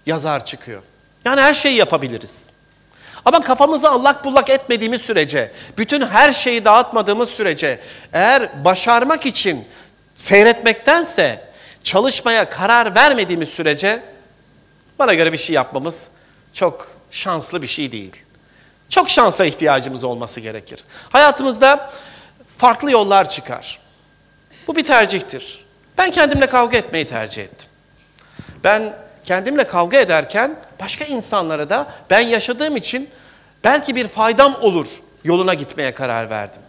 yazar 0.05 0.45
çıkıyor. 0.45 0.81
Yani 1.25 1.41
her 1.41 1.53
şeyi 1.53 1.75
yapabiliriz. 1.75 2.53
Ama 3.25 3.41
kafamızı 3.41 3.89
allak 3.89 4.25
bullak 4.25 4.49
etmediğimiz 4.49 5.01
sürece, 5.01 5.51
bütün 5.77 6.01
her 6.01 6.33
şeyi 6.33 6.65
dağıtmadığımız 6.65 7.29
sürece, 7.29 7.79
eğer 8.13 8.65
başarmak 8.65 9.25
için 9.25 9.65
seyretmektense 10.15 11.49
çalışmaya 11.83 12.49
karar 12.49 12.95
vermediğimiz 12.95 13.49
sürece 13.49 14.03
bana 14.99 15.13
göre 15.13 15.33
bir 15.33 15.37
şey 15.37 15.55
yapmamız 15.55 16.07
çok 16.53 16.91
şanslı 17.11 17.61
bir 17.61 17.67
şey 17.67 17.91
değil. 17.91 18.15
Çok 18.89 19.09
şansa 19.09 19.45
ihtiyacımız 19.45 20.03
olması 20.03 20.39
gerekir. 20.39 20.83
Hayatımızda 21.09 21.91
farklı 22.57 22.91
yollar 22.91 23.29
çıkar. 23.29 23.79
Bu 24.67 24.75
bir 24.75 24.83
tercihtir. 24.83 25.65
Ben 25.97 26.11
kendimle 26.11 26.45
kavga 26.47 26.77
etmeyi 26.77 27.05
tercih 27.05 27.43
ettim. 27.43 27.69
Ben 28.63 28.95
kendimle 29.23 29.63
kavga 29.63 29.97
ederken 29.97 30.55
başka 30.79 31.05
insanlara 31.05 31.69
da 31.69 31.87
ben 32.09 32.19
yaşadığım 32.19 32.75
için 32.75 33.09
belki 33.63 33.95
bir 33.95 34.07
faydam 34.07 34.55
olur 34.61 34.87
yoluna 35.23 35.53
gitmeye 35.53 35.93
karar 35.93 36.29
verdim. 36.29 36.61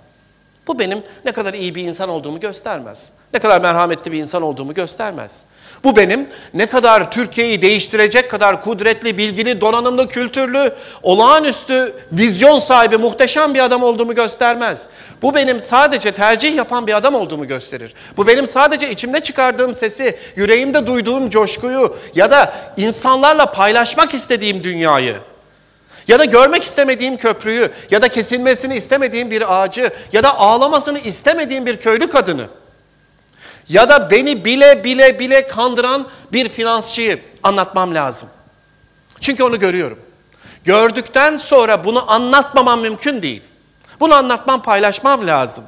Bu 0.66 0.78
benim 0.78 1.02
ne 1.24 1.32
kadar 1.32 1.54
iyi 1.54 1.74
bir 1.74 1.82
insan 1.82 2.08
olduğumu 2.08 2.40
göstermez. 2.40 3.10
Ne 3.34 3.40
kadar 3.40 3.60
merhametli 3.60 4.12
bir 4.12 4.18
insan 4.18 4.42
olduğumu 4.42 4.74
göstermez. 4.74 5.44
Bu 5.84 5.96
benim 5.96 6.28
ne 6.54 6.66
kadar 6.66 7.10
Türkiye'yi 7.10 7.62
değiştirecek 7.62 8.30
kadar 8.30 8.62
kudretli, 8.62 9.18
bilgili, 9.18 9.60
donanımlı, 9.60 10.08
kültürlü, 10.08 10.72
olağanüstü 11.02 11.96
vizyon 12.12 12.58
sahibi, 12.58 12.96
muhteşem 12.96 13.54
bir 13.54 13.64
adam 13.64 13.82
olduğumu 13.82 14.14
göstermez. 14.14 14.88
Bu 15.22 15.34
benim 15.34 15.60
sadece 15.60 16.12
tercih 16.12 16.54
yapan 16.54 16.86
bir 16.86 16.96
adam 16.96 17.14
olduğumu 17.14 17.46
gösterir. 17.46 17.94
Bu 18.16 18.26
benim 18.26 18.46
sadece 18.46 18.90
içimde 18.90 19.20
çıkardığım 19.20 19.74
sesi, 19.74 20.18
yüreğimde 20.36 20.86
duyduğum 20.86 21.30
coşkuyu 21.30 21.96
ya 22.14 22.30
da 22.30 22.54
insanlarla 22.76 23.46
paylaşmak 23.46 24.14
istediğim 24.14 24.64
dünyayı 24.64 25.16
ya 26.08 26.18
da 26.18 26.24
görmek 26.24 26.64
istemediğim 26.64 27.16
köprüyü 27.16 27.70
ya 27.90 28.02
da 28.02 28.08
kesilmesini 28.08 28.76
istemediğim 28.76 29.30
bir 29.30 29.62
ağacı 29.62 29.90
ya 30.12 30.22
da 30.22 30.38
ağlamasını 30.38 30.98
istemediğim 30.98 31.66
bir 31.66 31.76
köylü 31.76 32.10
kadını 32.10 32.46
ya 33.68 33.88
da 33.88 34.10
beni 34.10 34.44
bile 34.44 34.84
bile 34.84 35.18
bile 35.18 35.46
kandıran 35.46 36.08
bir 36.32 36.48
finansçıyı 36.48 37.20
anlatmam 37.42 37.94
lazım. 37.94 38.28
Çünkü 39.20 39.44
onu 39.44 39.58
görüyorum. 39.58 39.98
Gördükten 40.64 41.36
sonra 41.36 41.84
bunu 41.84 42.12
anlatmamam 42.12 42.80
mümkün 42.80 43.22
değil. 43.22 43.42
Bunu 44.00 44.14
anlatmam, 44.14 44.62
paylaşmam 44.62 45.26
lazım. 45.26 45.64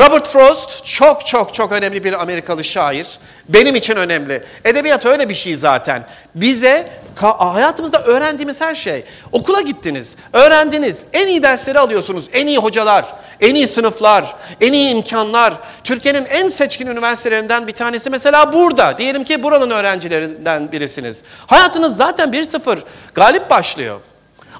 Robert 0.00 0.28
Frost 0.28 0.84
çok 0.84 1.26
çok 1.26 1.54
çok 1.54 1.72
önemli 1.72 2.04
bir 2.04 2.22
Amerikalı 2.22 2.64
şair. 2.64 3.08
Benim 3.48 3.74
için 3.76 3.96
önemli. 3.96 4.42
Edebiyat 4.64 5.06
öyle 5.06 5.28
bir 5.28 5.34
şey 5.34 5.54
zaten. 5.54 6.06
Bize 6.34 6.90
hayatımızda 7.38 8.02
öğrendiğimiz 8.02 8.60
her 8.60 8.74
şey. 8.74 9.04
Okula 9.32 9.60
gittiniz, 9.60 10.16
öğrendiniz. 10.32 11.04
En 11.12 11.26
iyi 11.26 11.42
dersleri 11.42 11.78
alıyorsunuz. 11.78 12.26
En 12.32 12.46
iyi 12.46 12.58
hocalar, 12.58 13.04
en 13.40 13.54
iyi 13.54 13.68
sınıflar, 13.68 14.36
en 14.60 14.72
iyi 14.72 14.94
imkanlar. 14.94 15.54
Türkiye'nin 15.84 16.24
en 16.24 16.48
seçkin 16.48 16.86
üniversitelerinden 16.86 17.66
bir 17.66 17.72
tanesi 17.72 18.10
mesela 18.10 18.52
burada. 18.52 18.98
Diyelim 18.98 19.24
ki 19.24 19.42
buranın 19.42 19.70
öğrencilerinden 19.70 20.72
birisiniz. 20.72 21.24
Hayatınız 21.46 21.96
zaten 21.96 22.28
1-0 22.28 22.78
galip 23.14 23.50
başlıyor. 23.50 24.00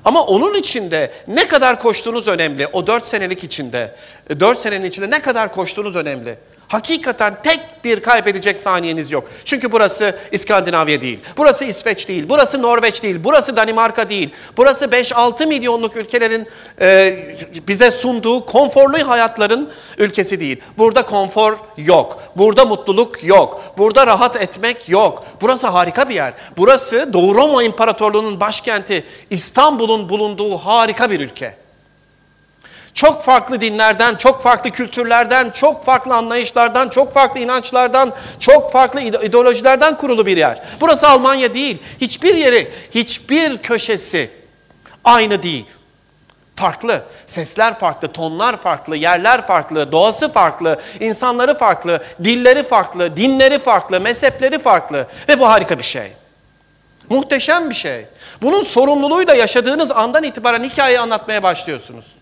Ama 0.05 0.27
onun 0.27 0.55
içinde 0.55 1.13
ne 1.29 1.49
kadar 1.49 1.81
koştuğunuz 1.81 2.29
önemli. 2.29 2.67
O 2.67 2.87
dört 2.87 3.09
senelik 3.09 3.45
içinde, 3.45 3.95
dört 4.41 4.59
senenin 4.59 4.85
içinde 4.85 5.11
ne 5.11 5.23
kadar 5.23 5.53
koştuğunuz 5.53 5.97
önemli. 5.97 6.39
Hakikaten 6.71 7.37
tek 7.43 7.61
bir 7.85 8.01
kaybedecek 8.01 8.59
saniyeniz 8.59 9.13
yok. 9.13 9.31
Çünkü 9.45 9.73
burası 9.73 10.19
İskandinavya 10.33 11.01
değil, 11.01 11.19
burası 11.37 11.65
İsveç 11.65 12.09
değil, 12.09 12.25
burası 12.29 12.63
Norveç 12.63 13.03
değil, 13.03 13.17
burası 13.25 13.57
Danimarka 13.57 14.09
değil. 14.09 14.31
Burası 14.57 14.85
5-6 14.85 15.47
milyonluk 15.47 15.97
ülkelerin 15.97 16.49
e, 16.81 17.17
bize 17.69 17.91
sunduğu 17.91 18.47
konforlu 18.47 19.09
hayatların 19.09 19.71
ülkesi 19.99 20.41
değil. 20.41 20.61
Burada 20.79 21.03
konfor 21.07 21.57
yok, 21.77 22.23
burada 22.37 22.65
mutluluk 22.65 23.25
yok, 23.25 23.63
burada 23.79 24.07
rahat 24.07 24.37
etmek 24.37 24.89
yok. 24.89 25.27
Burası 25.41 25.67
harika 25.67 26.09
bir 26.09 26.15
yer. 26.15 26.33
Burası 26.57 27.13
Doğu 27.13 27.35
Roma 27.35 27.63
İmparatorluğu'nun 27.63 28.41
başkenti 28.41 29.05
İstanbul'un 29.31 30.09
bulunduğu 30.09 30.59
harika 30.59 31.11
bir 31.11 31.21
ülke. 31.21 31.60
Çok 32.95 33.23
farklı 33.23 33.61
dinlerden, 33.61 34.15
çok 34.15 34.43
farklı 34.43 34.71
kültürlerden, 34.71 35.51
çok 35.51 35.85
farklı 35.85 36.15
anlayışlardan, 36.15 36.89
çok 36.89 37.15
farklı 37.15 37.41
inançlardan, 37.41 38.13
çok 38.39 38.73
farklı 38.73 39.01
ideolojilerden 39.01 39.97
kurulu 39.97 40.27
bir 40.27 40.37
yer. 40.37 40.63
Burası 40.81 41.09
Almanya 41.09 41.55
değil. 41.55 41.79
Hiçbir 42.01 42.35
yeri, 42.35 42.73
hiçbir 42.91 43.59
köşesi 43.59 44.31
aynı 45.05 45.43
değil. 45.43 45.67
Farklı. 46.57 47.03
Sesler 47.27 47.79
farklı, 47.79 48.09
tonlar 48.09 48.57
farklı, 48.57 48.97
yerler 48.97 49.47
farklı, 49.47 49.93
doğası 49.93 50.33
farklı, 50.33 50.81
insanları 51.01 51.59
farklı, 51.59 52.03
dilleri 52.25 52.63
farklı, 52.63 53.17
dinleri 53.17 53.59
farklı, 53.59 54.01
mezhepleri 54.01 54.59
farklı. 54.59 55.07
Ve 55.29 55.41
bu 55.41 55.49
harika 55.49 55.79
bir 55.79 55.83
şey. 55.83 56.13
Muhteşem 57.09 57.71
bir 57.71 57.75
şey. 57.75 58.07
Bunun 58.43 58.63
sorumluluğuyla 58.63 59.35
yaşadığınız 59.35 59.91
andan 59.91 60.23
itibaren 60.25 60.65
hikayeyi 60.65 61.01
anlatmaya 61.01 61.43
başlıyorsunuz. 61.43 62.15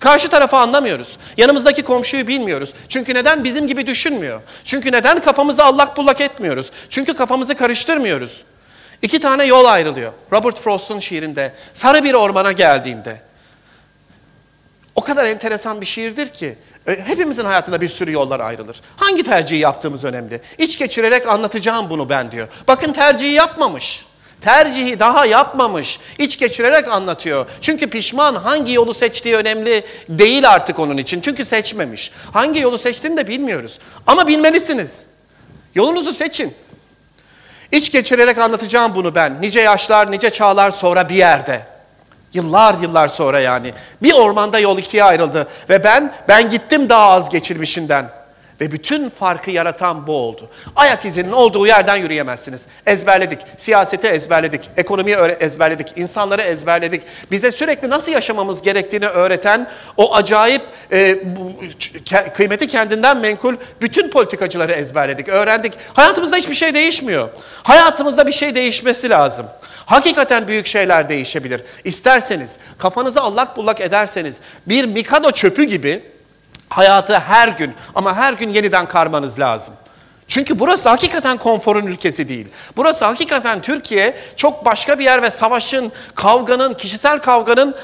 Karşı 0.00 0.28
tarafı 0.28 0.56
anlamıyoruz. 0.56 1.18
Yanımızdaki 1.36 1.82
komşuyu 1.82 2.26
bilmiyoruz. 2.26 2.72
Çünkü 2.88 3.14
neden? 3.14 3.44
Bizim 3.44 3.66
gibi 3.66 3.86
düşünmüyor. 3.86 4.40
Çünkü 4.64 4.92
neden? 4.92 5.20
Kafamızı 5.20 5.64
allak 5.64 5.96
bullak 5.96 6.20
etmiyoruz. 6.20 6.70
Çünkü 6.90 7.14
kafamızı 7.14 7.54
karıştırmıyoruz. 7.54 8.44
İki 9.02 9.20
tane 9.20 9.44
yol 9.44 9.64
ayrılıyor. 9.64 10.12
Robert 10.32 10.60
Frost'un 10.60 11.00
şiirinde. 11.00 11.54
Sarı 11.74 12.04
bir 12.04 12.14
ormana 12.14 12.52
geldiğinde. 12.52 13.20
O 14.94 15.00
kadar 15.00 15.24
enteresan 15.24 15.80
bir 15.80 15.86
şiirdir 15.86 16.28
ki 16.28 16.58
e, 16.86 17.00
hepimizin 17.00 17.44
hayatında 17.44 17.80
bir 17.80 17.88
sürü 17.88 18.12
yollar 18.12 18.40
ayrılır. 18.40 18.80
Hangi 18.96 19.22
tercihi 19.22 19.60
yaptığımız 19.60 20.04
önemli. 20.04 20.40
İç 20.58 20.78
geçirerek 20.78 21.28
anlatacağım 21.28 21.90
bunu 21.90 22.08
ben 22.08 22.32
diyor. 22.32 22.48
Bakın 22.68 22.92
tercihi 22.92 23.32
yapmamış. 23.32 24.06
Tercihi 24.40 25.00
daha 25.00 25.26
yapmamış, 25.26 26.00
iç 26.18 26.38
geçirerek 26.38 26.88
anlatıyor. 26.88 27.46
Çünkü 27.60 27.90
pişman 27.90 28.34
hangi 28.34 28.72
yolu 28.72 28.94
seçtiği 28.94 29.36
önemli 29.36 29.84
değil 30.08 30.50
artık 30.50 30.78
onun 30.78 30.96
için. 30.96 31.20
Çünkü 31.20 31.44
seçmemiş. 31.44 32.12
Hangi 32.32 32.60
yolu 32.60 32.78
seçtiğini 32.78 33.16
de 33.16 33.28
bilmiyoruz. 33.28 33.78
Ama 34.06 34.26
bilmelisiniz. 34.26 35.06
Yolunuzu 35.74 36.12
seçin. 36.12 36.54
İç 37.72 37.92
geçirerek 37.92 38.38
anlatacağım 38.38 38.94
bunu 38.94 39.14
ben. 39.14 39.42
Nice 39.42 39.60
yaşlar, 39.60 40.10
nice 40.10 40.30
çağlar 40.30 40.70
sonra 40.70 41.08
bir 41.08 41.14
yerde. 41.14 41.66
Yıllar 42.32 42.74
yıllar 42.74 43.08
sonra 43.08 43.40
yani. 43.40 43.72
Bir 44.02 44.12
ormanda 44.12 44.58
yol 44.58 44.78
ikiye 44.78 45.04
ayrıldı. 45.04 45.48
Ve 45.68 45.84
ben, 45.84 46.14
ben 46.28 46.50
gittim 46.50 46.88
daha 46.88 47.10
az 47.10 47.30
geçirmişinden. 47.30 48.19
Ve 48.60 48.72
bütün 48.72 49.10
farkı 49.10 49.50
yaratan 49.50 50.06
bu 50.06 50.12
oldu. 50.12 50.50
Ayak 50.76 51.04
izinin 51.04 51.32
olduğu 51.32 51.66
yerden 51.66 51.96
yürüyemezsiniz. 51.96 52.66
Ezberledik. 52.86 53.38
Siyaseti 53.56 54.06
ezberledik. 54.06 54.70
Ekonomiyi 54.76 55.16
ezberledik. 55.16 55.92
insanları 55.96 56.42
ezberledik. 56.42 57.02
Bize 57.30 57.52
sürekli 57.52 57.90
nasıl 57.90 58.12
yaşamamız 58.12 58.62
gerektiğini 58.62 59.06
öğreten 59.06 59.70
o 59.96 60.14
acayip 60.14 60.62
e, 60.92 61.18
bu, 61.36 61.52
kıymeti 62.34 62.68
kendinden 62.68 63.16
menkul 63.16 63.56
bütün 63.80 64.10
politikacıları 64.10 64.72
ezberledik. 64.72 65.28
Öğrendik. 65.28 65.72
Hayatımızda 65.92 66.36
hiçbir 66.36 66.54
şey 66.54 66.74
değişmiyor. 66.74 67.28
Hayatımızda 67.62 68.26
bir 68.26 68.32
şey 68.32 68.54
değişmesi 68.54 69.10
lazım. 69.10 69.46
Hakikaten 69.86 70.48
büyük 70.48 70.66
şeyler 70.66 71.08
değişebilir. 71.08 71.62
İsterseniz, 71.84 72.56
kafanızı 72.78 73.20
allak 73.20 73.56
bullak 73.56 73.80
ederseniz 73.80 74.36
bir 74.66 74.84
mikado 74.84 75.30
çöpü 75.30 75.64
gibi 75.64 76.02
hayatı 76.70 77.18
her 77.18 77.48
gün 77.48 77.74
ama 77.94 78.16
her 78.16 78.32
gün 78.32 78.48
yeniden 78.48 78.88
karmanız 78.88 79.40
lazım. 79.40 79.74
Çünkü 80.28 80.58
burası 80.58 80.88
hakikaten 80.88 81.36
konforun 81.38 81.86
ülkesi 81.86 82.28
değil. 82.28 82.48
Burası 82.76 83.04
hakikaten 83.04 83.60
Türkiye 83.62 84.14
çok 84.36 84.64
başka 84.64 84.98
bir 84.98 85.04
yer 85.04 85.22
ve 85.22 85.30
savaşın, 85.30 85.92
kavganın, 86.14 86.74
kişisel 86.74 87.18
kavganın 87.18 87.74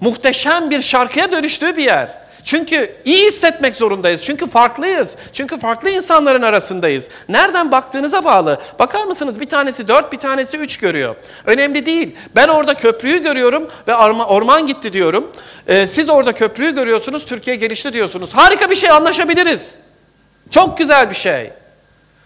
muhteşem 0.00 0.70
bir 0.70 0.82
şarkıya 0.82 1.32
dönüştüğü 1.32 1.76
bir 1.76 1.84
yer. 1.84 2.08
Çünkü 2.44 2.94
iyi 3.04 3.26
hissetmek 3.26 3.76
zorundayız. 3.76 4.22
Çünkü 4.24 4.50
farklıyız. 4.50 5.14
Çünkü 5.32 5.58
farklı 5.58 5.90
insanların 5.90 6.42
arasındayız. 6.42 7.08
Nereden 7.28 7.72
baktığınıza 7.72 8.24
bağlı. 8.24 8.60
Bakar 8.78 9.04
mısınız 9.04 9.40
bir 9.40 9.48
tanesi 9.48 9.88
dört, 9.88 10.12
bir 10.12 10.18
tanesi 10.18 10.58
üç 10.58 10.76
görüyor. 10.76 11.16
Önemli 11.46 11.86
değil. 11.86 12.16
Ben 12.36 12.48
orada 12.48 12.74
köprüyü 12.74 13.22
görüyorum 13.22 13.70
ve 13.88 13.94
orman 14.24 14.66
gitti 14.66 14.92
diyorum. 14.92 15.32
Ee, 15.68 15.86
siz 15.86 16.08
orada 16.08 16.32
köprüyü 16.32 16.74
görüyorsunuz, 16.74 17.26
Türkiye 17.26 17.56
gelişti 17.56 17.92
diyorsunuz. 17.92 18.34
Harika 18.34 18.70
bir 18.70 18.76
şey 18.76 18.90
anlaşabiliriz. 18.90 19.78
Çok 20.50 20.78
güzel 20.78 21.10
bir 21.10 21.14
şey. 21.14 21.50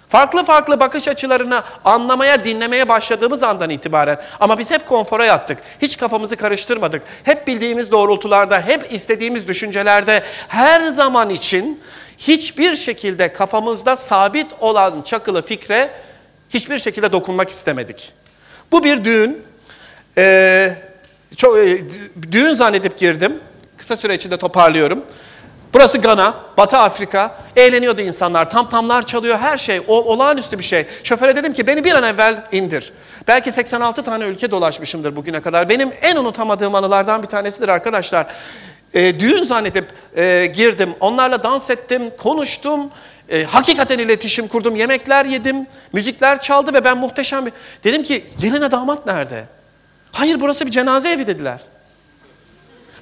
Farklı 0.08 0.44
farklı 0.44 0.80
bakış 0.80 1.08
açılarını 1.08 1.62
anlamaya, 1.84 2.44
dinlemeye 2.44 2.88
başladığımız 2.88 3.42
andan 3.42 3.70
itibaren 3.70 4.20
ama 4.40 4.58
biz 4.58 4.70
hep 4.70 4.86
konfora 4.86 5.24
yattık. 5.24 5.58
Hiç 5.82 5.98
kafamızı 5.98 6.36
karıştırmadık. 6.36 7.02
Hep 7.24 7.46
bildiğimiz 7.46 7.90
doğrultularda, 7.90 8.60
hep 8.60 8.92
istediğimiz 8.92 9.48
düşüncelerde 9.48 10.22
her 10.48 10.86
zaman 10.86 11.30
için 11.30 11.80
hiçbir 12.18 12.76
şekilde 12.76 13.32
kafamızda 13.32 13.96
sabit 13.96 14.52
olan 14.60 15.02
çakılı 15.02 15.42
fikre 15.42 15.90
hiçbir 16.50 16.78
şekilde 16.78 17.12
dokunmak 17.12 17.50
istemedik. 17.50 18.12
Bu 18.72 18.84
bir 18.84 19.04
düğün. 19.04 19.42
Ee, 20.18 20.76
çok, 21.36 21.58
e, 21.58 21.80
düğün 22.32 22.54
zannedip 22.54 22.98
girdim. 22.98 23.40
Kısa 23.76 23.96
süre 23.96 24.14
içinde 24.14 24.36
toparlıyorum. 24.36 25.04
Burası 25.74 25.98
Gana, 25.98 26.34
Batı 26.56 26.78
Afrika. 26.78 27.34
Eğleniyordu 27.56 28.00
insanlar. 28.00 28.50
Tam 28.50 28.68
tamlar 28.68 29.06
çalıyor 29.06 29.38
her 29.38 29.58
şey. 29.58 29.80
O, 29.88 30.04
olağanüstü 30.04 30.58
bir 30.58 30.64
şey. 30.64 30.86
Şoföre 31.04 31.36
dedim 31.36 31.52
ki 31.52 31.66
beni 31.66 31.84
bir 31.84 31.94
an 31.94 32.02
evvel 32.02 32.42
indir. 32.52 32.92
Belki 33.28 33.52
86 33.52 34.02
tane 34.02 34.24
ülke 34.24 34.50
dolaşmışımdır 34.50 35.16
bugüne 35.16 35.40
kadar. 35.40 35.68
Benim 35.68 35.92
en 36.02 36.16
unutamadığım 36.16 36.74
anılardan 36.74 37.22
bir 37.22 37.26
tanesidir 37.26 37.68
arkadaşlar. 37.68 38.26
E, 38.94 39.20
düğün 39.20 39.44
zannedip 39.44 39.84
e, 40.16 40.46
girdim. 40.46 40.94
Onlarla 41.00 41.42
dans 41.42 41.70
ettim, 41.70 42.02
konuştum. 42.18 42.90
E, 43.28 43.44
hakikaten 43.44 43.98
iletişim 43.98 44.48
kurdum. 44.48 44.76
Yemekler 44.76 45.24
yedim. 45.24 45.66
Müzikler 45.92 46.40
çaldı 46.40 46.74
ve 46.74 46.84
ben 46.84 46.98
muhteşem 46.98 47.46
bir... 47.46 47.52
Dedim 47.84 48.02
ki 48.02 48.24
geline 48.40 48.70
damat 48.70 49.06
nerede? 49.06 49.44
Hayır 50.12 50.40
burası 50.40 50.66
bir 50.66 50.70
cenaze 50.70 51.10
evi 51.10 51.26
dediler. 51.26 51.60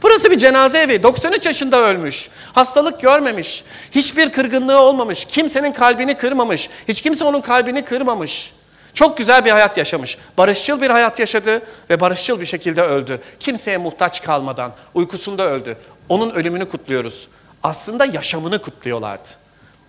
Burası 0.02 0.30
bir 0.30 0.38
cenaze 0.38 0.78
evi. 0.78 1.02
93 1.02 1.46
yaşında 1.46 1.82
ölmüş. 1.82 2.30
Hastalık 2.52 3.00
görmemiş. 3.00 3.64
Hiçbir 3.90 4.32
kırgınlığı 4.32 4.80
olmamış. 4.80 5.24
Kimsenin 5.24 5.72
kalbini 5.72 6.16
kırmamış. 6.16 6.70
Hiç 6.88 7.00
kimse 7.00 7.24
onun 7.24 7.40
kalbini 7.40 7.84
kırmamış. 7.84 8.52
Çok 8.94 9.16
güzel 9.16 9.44
bir 9.44 9.50
hayat 9.50 9.78
yaşamış. 9.78 10.18
Barışçıl 10.38 10.80
bir 10.80 10.90
hayat 10.90 11.18
yaşadı 11.18 11.62
ve 11.90 12.00
barışçıl 12.00 12.40
bir 12.40 12.46
şekilde 12.46 12.82
öldü. 12.82 13.20
Kimseye 13.40 13.78
muhtaç 13.78 14.22
kalmadan 14.22 14.72
uykusunda 14.94 15.42
öldü. 15.42 15.76
Onun 16.08 16.30
ölümünü 16.30 16.68
kutluyoruz. 16.68 17.28
Aslında 17.62 18.04
yaşamını 18.04 18.62
kutluyorlardı. 18.62 19.28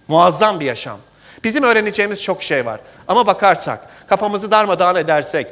Muazzam 0.07 0.59
bir 0.59 0.65
yaşam. 0.65 0.99
Bizim 1.43 1.63
öğreneceğimiz 1.63 2.23
çok 2.23 2.43
şey 2.43 2.65
var. 2.65 2.79
Ama 3.07 3.27
bakarsak, 3.27 3.89
kafamızı 4.07 4.51
darmadağın 4.51 4.95
edersek, 4.95 5.47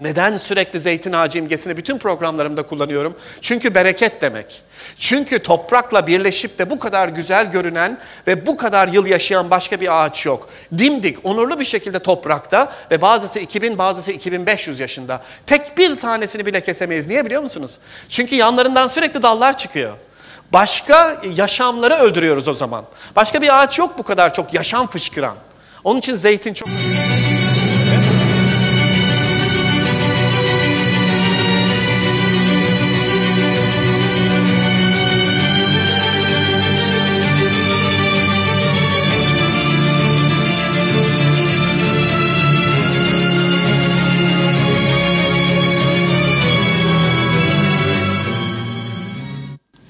neden 0.00 0.36
sürekli 0.36 0.80
zeytin 0.80 1.12
ağacı 1.12 1.38
imgesini 1.38 1.76
bütün 1.76 1.98
programlarımda 1.98 2.62
kullanıyorum? 2.62 3.16
Çünkü 3.40 3.74
bereket 3.74 4.22
demek. 4.22 4.62
Çünkü 4.98 5.38
toprakla 5.38 6.06
birleşip 6.06 6.58
de 6.58 6.70
bu 6.70 6.78
kadar 6.78 7.08
güzel 7.08 7.50
görünen 7.50 7.98
ve 8.26 8.46
bu 8.46 8.56
kadar 8.56 8.88
yıl 8.88 9.06
yaşayan 9.06 9.50
başka 9.50 9.80
bir 9.80 10.04
ağaç 10.04 10.26
yok. 10.26 10.48
Dimdik, 10.78 11.26
onurlu 11.26 11.60
bir 11.60 11.64
şekilde 11.64 11.98
toprakta 11.98 12.72
ve 12.90 13.02
bazısı 13.02 13.38
2000, 13.38 13.78
bazısı 13.78 14.12
2500 14.12 14.80
yaşında. 14.80 15.22
Tek 15.46 15.78
bir 15.78 16.00
tanesini 16.00 16.46
bile 16.46 16.60
kesemeyiz. 16.60 17.06
Niye 17.06 17.26
biliyor 17.26 17.42
musunuz? 17.42 17.78
Çünkü 18.08 18.34
yanlarından 18.34 18.88
sürekli 18.88 19.22
dallar 19.22 19.56
çıkıyor. 19.56 19.92
Başka 20.52 21.22
yaşamları 21.34 21.94
öldürüyoruz 21.94 22.48
o 22.48 22.54
zaman. 22.54 22.84
Başka 23.16 23.42
bir 23.42 23.62
ağaç 23.62 23.78
yok 23.78 23.98
bu 23.98 24.02
kadar 24.02 24.34
çok 24.34 24.54
yaşam 24.54 24.86
fışkıran. 24.86 25.36
Onun 25.84 25.98
için 25.98 26.14
zeytin 26.14 26.54
çok... 26.54 26.68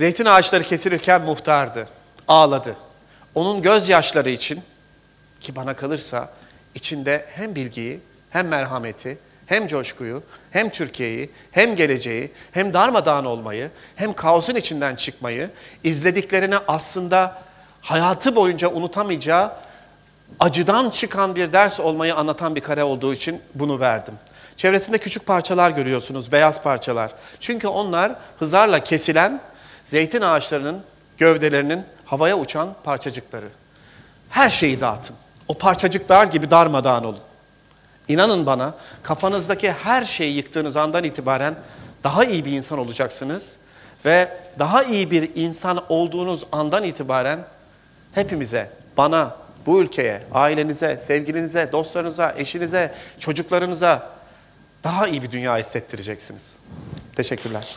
Zeytin 0.05 0.25
ağaçları 0.25 0.64
kesilirken 0.64 1.23
muhtardı. 1.23 1.88
Ağladı. 2.29 2.77
onun 3.35 3.62
gözyaşları 3.62 4.31
için 4.31 4.62
ki 5.40 5.57
bana 5.57 5.77
kalırsa 5.77 6.31
içinde 6.75 7.27
hem 7.35 7.55
bilgiyi, 7.55 8.01
hem 8.31 8.49
merhameti, 8.49 9.19
hem 9.47 9.67
coşkuyu, 9.67 10.23
hem 10.51 10.71
Türkiye'yi, 10.71 11.31
hem 11.53 11.77
geleceği, 11.77 12.33
hem 12.53 12.75
darmadağın 12.75 13.25
olmayı, 13.25 13.71
hem 13.97 14.12
kaosun 14.12 14.55
içinden 14.55 14.97
çıkmayı, 14.97 15.51
izlediklerine 15.85 16.59
aslında 16.69 17.43
hayatı 17.81 18.37
boyunca 18.37 18.69
unutamayacağı 18.69 19.53
acıdan 20.40 20.90
çıkan 20.90 21.37
bir 21.37 21.53
ders 21.53 21.81
olmayı 21.81 22.14
anlatan 22.14 22.55
bir 22.57 22.61
kare 22.61 22.85
olduğu 22.85 23.14
için 23.14 23.40
bunu 23.55 23.81
verdim. 23.81 24.14
Çevresinde 24.57 24.99
küçük 24.99 25.27
parçalar 25.27 25.71
görüyorsunuz, 25.71 26.33
beyaz 26.33 26.62
parçalar. 26.62 27.11
Çünkü 27.40 27.69
onlar 27.69 28.12
hızarla 28.38 28.81
kesilen 28.81 29.40
zeytin 29.85 30.20
ağaçlarının 30.20 30.83
gövdelerinin 31.18 31.83
havaya 32.05 32.38
uçan 32.38 32.75
parçacıkları. 32.85 33.49
Her 34.31 34.51
şeyi 34.51 34.81
dağıtın. 34.81 35.16
O 35.49 35.55
parçacıklar 35.55 36.27
gibi 36.27 36.51
darmadağın 36.51 37.05
olun. 37.05 37.20
İnanın 38.09 38.47
bana 38.47 38.75
kafanızdaki 39.03 39.73
her 39.73 40.05
şeyi 40.05 40.37
yıktığınız 40.37 40.77
andan 40.77 41.05
itibaren 41.05 41.55
daha 42.05 42.25
iyi 42.25 42.44
bir 42.44 42.53
insan 42.53 42.79
olacaksınız. 42.79 43.57
Ve 44.05 44.29
daha 44.59 44.83
iyi 44.83 45.11
bir 45.11 45.31
insan 45.35 45.85
olduğunuz 45.88 46.44
andan 46.53 46.85
itibaren 46.85 47.47
hepimize, 48.12 48.70
bana, 48.97 49.37
bu 49.66 49.83
ülkeye, 49.83 50.23
ailenize, 50.33 50.99
sevgilinize, 50.99 51.73
dostlarınıza, 51.73 52.35
eşinize, 52.37 52.94
çocuklarınıza 53.18 54.11
daha 54.85 55.09
iyi 55.09 55.23
bir 55.23 55.31
dünya 55.31 55.59
hissettireceksiniz. 55.59 56.57
Teşekkürler. 57.16 57.77